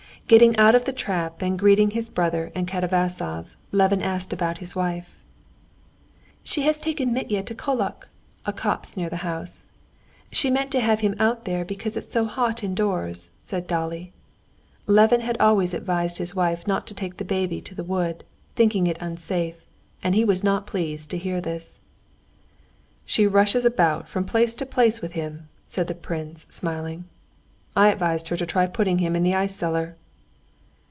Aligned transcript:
Getting 0.27 0.55
out 0.57 0.75
of 0.75 0.85
the 0.85 0.93
trap 0.93 1.41
and 1.41 1.59
greeting 1.59 1.89
his 1.91 2.07
brother 2.07 2.53
and 2.55 2.65
Katavasov, 2.65 3.57
Levin 3.73 4.01
asked 4.01 4.31
about 4.31 4.59
his 4.59 4.73
wife. 4.77 5.25
"She 6.41 6.61
has 6.61 6.79
taken 6.79 7.11
Mitya 7.11 7.43
to 7.43 7.53
Kolok" 7.53 8.07
(a 8.45 8.53
copse 8.53 8.95
near 8.95 9.09
the 9.09 9.25
house). 9.27 9.65
"She 10.31 10.49
meant 10.49 10.71
to 10.71 10.79
have 10.79 11.01
him 11.01 11.15
out 11.19 11.43
there 11.43 11.65
because 11.65 11.97
it's 11.97 12.09
so 12.09 12.23
hot 12.23 12.63
indoors," 12.63 13.29
said 13.43 13.67
Dolly. 13.67 14.13
Levin 14.87 15.19
had 15.19 15.35
always 15.41 15.73
advised 15.73 16.17
his 16.17 16.33
wife 16.33 16.65
not 16.65 16.87
to 16.87 16.93
take 16.93 17.17
the 17.17 17.25
baby 17.25 17.59
to 17.63 17.75
the 17.75 17.83
wood, 17.83 18.23
thinking 18.55 18.87
it 18.87 18.95
unsafe, 19.01 19.65
and 20.01 20.15
he 20.15 20.23
was 20.23 20.45
not 20.45 20.65
pleased 20.65 21.09
to 21.11 21.17
hear 21.17 21.41
this. 21.41 21.81
"She 23.03 23.27
rushes 23.27 23.65
about 23.65 24.07
from 24.07 24.23
place 24.23 24.55
to 24.55 24.65
place 24.65 25.01
with 25.01 25.11
him," 25.11 25.49
said 25.67 25.87
the 25.87 25.93
prince, 25.93 26.45
smiling. 26.47 27.03
"I 27.75 27.89
advised 27.89 28.29
her 28.29 28.37
to 28.37 28.45
try 28.45 28.65
putting 28.67 28.99
him 28.99 29.13
in 29.17 29.23
the 29.23 29.35
ice 29.35 29.55
cellar." 29.57 29.97